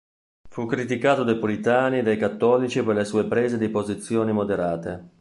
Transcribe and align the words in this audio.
Fu 0.49 0.65
criticato 0.65 1.23
dai 1.23 1.37
puritani 1.37 1.99
e 1.99 2.01
dai 2.01 2.17
cattolici 2.17 2.81
per 2.83 2.95
le 2.95 3.05
sue 3.05 3.27
prese 3.27 3.59
di 3.59 3.69
posizioni 3.69 4.31
moderate. 4.31 5.09